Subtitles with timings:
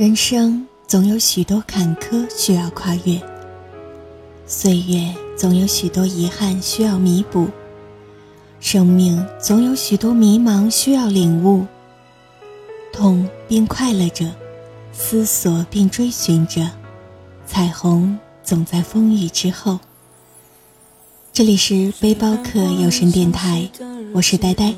[0.00, 3.20] 人生总有许多坎坷需要跨越，
[4.46, 7.48] 岁月总有许多遗憾需要弥补，
[8.60, 11.66] 生命总有许多迷茫需要领悟。
[12.94, 14.24] 痛并快乐着，
[14.90, 16.66] 思索并追寻着，
[17.46, 19.78] 彩虹总在风雨之后。
[21.30, 23.68] 这里是背包客有声电台，
[24.12, 24.74] 我是呆呆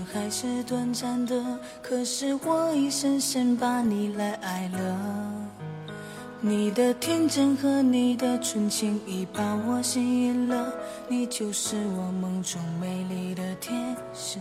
[1.83, 3.83] 可是我已深深把。
[3.83, 4.99] 你来爱了。
[6.41, 10.73] 你的天真和你的纯情已把我吸引了，
[11.09, 14.39] 你就是我梦中美丽的天使。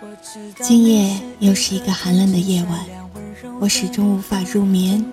[0.00, 2.80] 我知道今夜又是一个寒冷的夜晚，
[3.60, 5.04] 我始终无法入眠。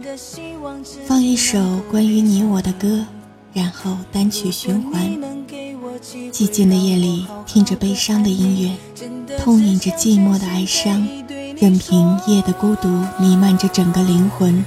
[1.05, 1.59] 放一首
[1.89, 3.05] 关于你我的歌，
[3.53, 5.26] 然后单曲循环。
[6.07, 11.05] 寂静的夜里，听着悲伤的音乐，痛饮着寂寞的哀伤，
[11.59, 12.87] 任凭夜的孤独
[13.19, 14.63] 弥漫着整个灵魂，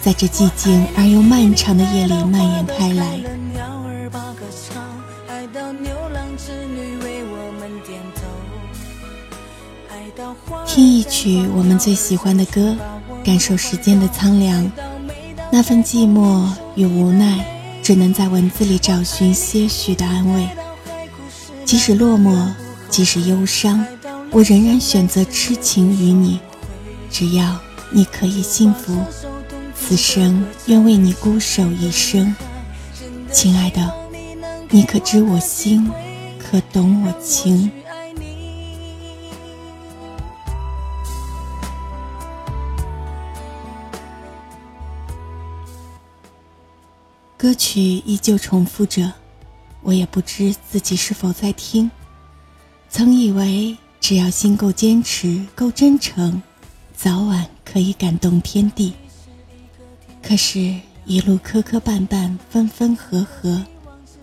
[0.00, 3.18] 在这寂静而又漫长的夜里蔓延开来。
[10.64, 12.76] 听一曲我们最喜欢的歌，
[13.24, 14.70] 感受时间的苍凉，
[15.50, 17.44] 那份寂寞与无奈，
[17.82, 20.48] 只能在文字里找寻些许的安慰。
[21.68, 22.48] 即使落寞，
[22.88, 23.84] 即使忧伤，
[24.30, 26.40] 我仍然选择痴情于你。
[27.10, 29.04] 只要你可以幸福，
[29.78, 32.34] 此生愿为你孤守一生。
[33.30, 33.94] 亲爱的，
[34.70, 35.92] 你可知我心，
[36.38, 37.70] 可懂我情？
[47.36, 49.12] 歌曲依旧重复着。
[49.88, 51.90] 我也不知自己是否在听，
[52.90, 56.42] 曾以为只要心够坚持、够真诚，
[56.94, 58.92] 早晚可以感动天地。
[60.22, 63.64] 可是，一路磕磕绊绊、分分合合，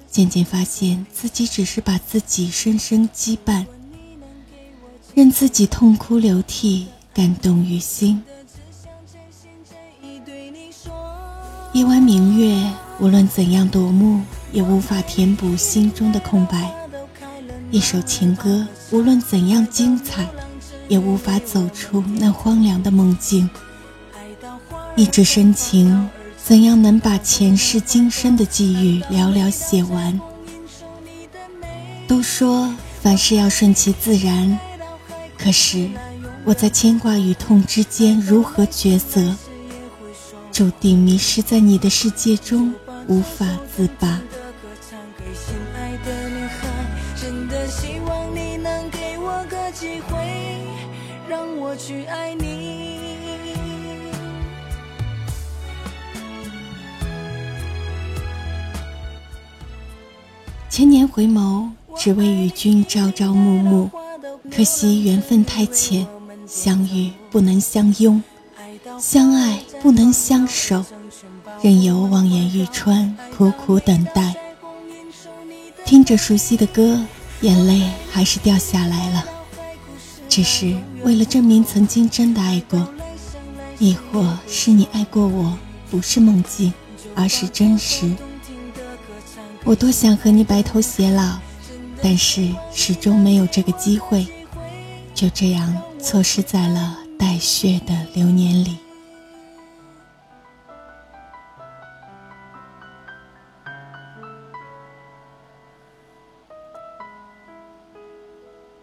[0.07, 3.65] 渐渐发现自己只是把自己深深羁绊，
[5.15, 8.23] 任自己痛哭流涕、感动于心。
[11.73, 14.21] 一弯明月，无论怎样夺目。
[14.55, 16.73] 也无法填补心中的空白。
[17.71, 20.25] 一首情歌，无论怎样精彩，
[20.87, 23.49] 也无法走出那荒凉的梦境。
[24.95, 26.09] 一纸深情，
[26.41, 30.17] 怎样能把前世今生的际遇寥寥写完？
[32.07, 34.57] 都说凡事要顺其自然，
[35.37, 35.89] 可是
[36.45, 39.35] 我在牵挂与痛之间如何抉择？
[40.49, 42.73] 注定迷失在你的世界中，
[43.07, 43.45] 无法
[43.75, 44.21] 自拔。
[51.75, 52.95] 去爱你。
[60.69, 63.89] 千年回眸，只为与君朝朝暮暮。
[64.51, 66.05] 可惜缘分太浅，
[66.45, 68.21] 相遇不能相拥，
[68.99, 70.85] 相爱不能相守，
[71.61, 74.35] 任由望眼欲穿，苦苦等待。
[75.85, 76.99] 听着熟悉的歌，
[77.41, 79.34] 眼泪还是掉下来了。
[80.35, 82.85] 只是为了证明曾经真的爱过，
[83.79, 85.57] 亦或是你爱过我，
[85.89, 86.73] 不是梦境，
[87.15, 88.13] 而是真实。
[89.63, 91.37] 我多想和你白头偕老，
[92.03, 94.27] 但是始终没有这个机会，
[95.13, 98.77] 就这样错失在了带血的流年里。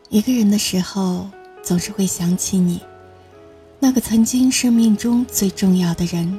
[0.09, 1.29] 一个人的时候。
[1.63, 2.81] 总是会想起你，
[3.79, 6.39] 那个曾经生命中最重要的人。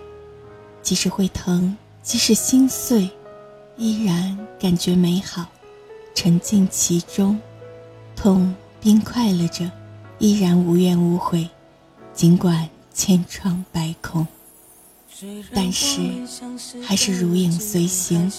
[0.81, 3.09] 即使会疼，即使心碎，
[3.77, 5.45] 依然感觉美好，
[6.13, 7.39] 沉浸其中，
[8.17, 9.71] 痛并快乐着，
[10.19, 11.49] 依然无怨无悔，
[12.13, 14.27] 尽管千疮百孔。
[15.53, 16.01] 但是，
[16.83, 18.29] 还是如影随形，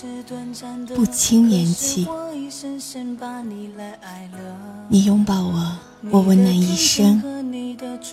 [0.95, 2.07] 不轻言弃。
[4.89, 5.79] 你拥抱我，
[6.11, 7.21] 我温暖一生；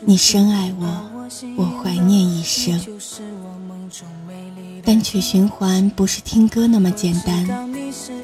[0.06, 1.28] 你深爱我，
[1.58, 2.80] 我怀念一生。
[4.84, 7.70] 单曲循环不是听歌那么简单，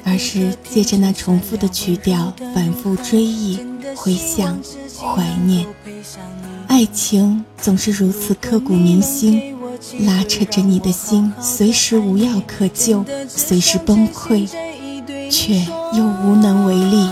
[0.04, 3.58] 而是借着那重复的曲调，反复追忆、
[3.94, 4.58] 回想、
[4.96, 5.66] 怀念。
[6.66, 9.54] 爱情总是如此刻骨铭心。
[10.00, 14.48] 拉扯着你的心，随时无药可救，随时崩溃，
[15.30, 15.54] 却
[15.94, 17.08] 又无能为力。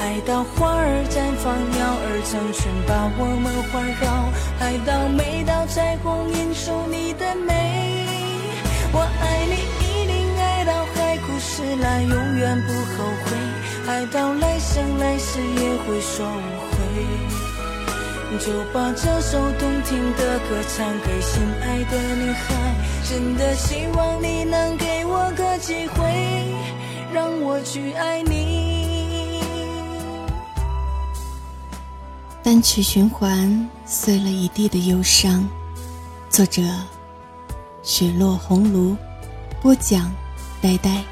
[0.00, 7.52] 爱到花儿绽放，鸟儿成群把我们环绕，爱到每道彩虹映出你的美。
[8.92, 9.54] 我爱你，
[9.84, 13.36] 一定爱到海枯石烂，永远不后悔，
[13.88, 16.74] 爱到来生来世也会说无悔。
[18.40, 22.48] 就把这首动听的歌唱给心爱的女孩，
[23.04, 26.00] 真的希望你能给我个机会，
[27.12, 28.49] 让我去爱你。
[32.60, 35.48] 单曲循环，碎了一地的忧伤。
[36.28, 36.60] 作者：
[37.82, 38.94] 雪落红炉，
[39.62, 40.12] 播讲：
[40.60, 41.02] 呆呆。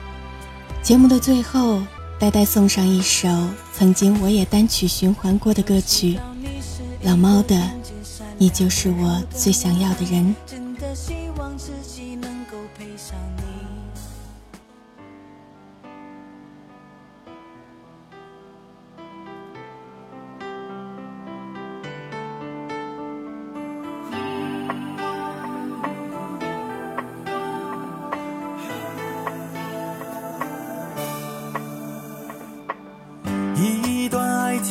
[0.83, 1.81] 节目的最后，
[2.19, 3.31] 呆呆送上一首
[3.73, 6.21] 曾经我也单曲循环过的歌曲。
[7.01, 7.59] 老猫的，
[8.37, 10.37] 你就是我最想要的人。
[10.37, 10.59] 一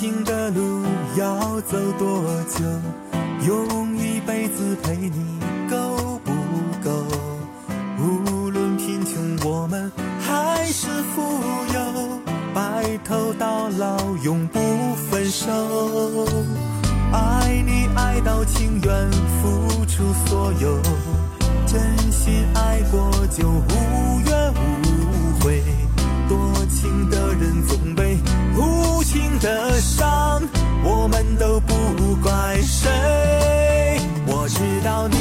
[0.07, 0.83] 情的路。
[1.17, 2.63] 要走多久？
[3.45, 5.39] 用一辈子陪你
[5.69, 6.31] 够不
[6.81, 6.89] 够？
[7.99, 11.21] 无论贫穷，我们还是富
[11.73, 12.19] 有，
[12.53, 14.59] 白头到老，永不
[15.09, 15.45] 分手。
[17.11, 20.79] 爱你爱到情愿付出所有，
[21.65, 25.61] 真心爱过就无怨无悔。
[26.29, 28.06] 多情的人总被
[29.17, 30.41] 无情的伤。
[30.83, 35.17] 我们都不怪谁，我知道你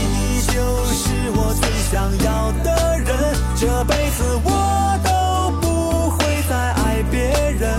[0.47, 0.53] 就
[0.87, 3.09] 是我最想要的人，
[3.57, 7.71] 这辈子我都不会再爱别人，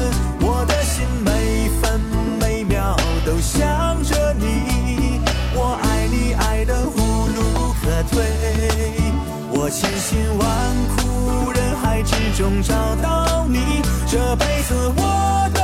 [0.41, 2.01] 我的心每分
[2.41, 5.21] 每秒都想着你，
[5.53, 8.25] 我爱你爱得无路可退，
[9.51, 10.47] 我千辛万
[10.97, 15.61] 苦人海之中找到你，这辈子我都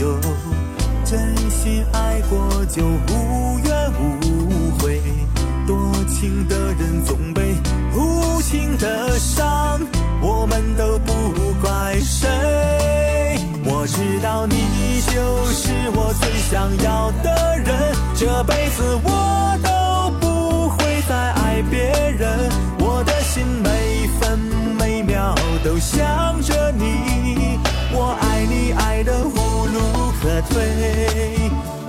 [0.00, 0.18] 有
[1.04, 5.00] 真心爱过就无怨无悔，
[5.66, 7.54] 多情的人总被
[7.94, 9.80] 无情的伤，
[10.20, 11.12] 我们都不
[11.62, 13.38] 怪谁。
[13.64, 14.56] 我知道你
[15.06, 22.50] 就是我最想要的人，这辈子我都不会再爱别人，
[22.80, 24.38] 我的心每分
[24.78, 27.58] 每秒都想着你，
[27.92, 28.23] 我爱。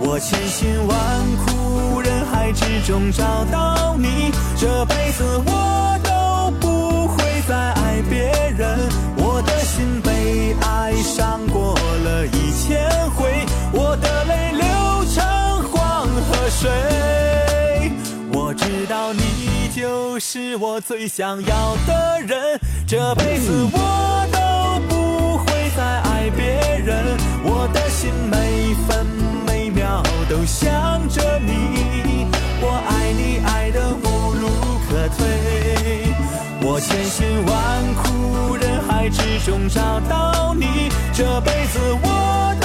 [0.07, 0.98] 我千辛万
[1.45, 8.77] 苦，人海之中找到你，这辈子我都不会再爱别人。
[9.17, 14.63] 我的心被爱伤过了一千回，我的泪流
[15.13, 15.24] 成
[15.72, 16.72] 黄河水。
[18.31, 24.39] 我知道你就是我最想要的人，这辈子我都
[26.36, 27.18] 别人。
[27.44, 29.06] 我的心每分
[29.46, 30.04] 每秒。
[30.27, 32.25] 都想着你，
[32.60, 34.50] 我爱你爱得无路
[34.89, 35.18] 可退。
[36.62, 42.64] 我千辛万苦人海之中找到你，这辈子我的。